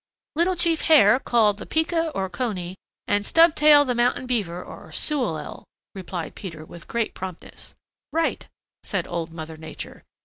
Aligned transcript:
"Little 0.35 0.55
Chief 0.55 0.81
Hare, 0.81 1.19
called 1.19 1.59
the 1.59 1.67
Pika 1.67 2.11
or 2.15 2.27
Cony, 2.27 2.75
and 3.07 3.23
Stubtail 3.23 3.85
the 3.85 3.93
Mountain 3.93 4.25
Beaver 4.25 4.63
or 4.63 4.91
Sewellel," 4.91 5.63
replied 5.93 6.33
Peter 6.33 6.65
with 6.65 6.87
great 6.87 7.13
promptness. 7.13 7.75
"Right," 8.11 8.47
said 8.81 9.07
Old 9.07 9.31
Mother 9.31 9.57
Nature. 9.57 10.01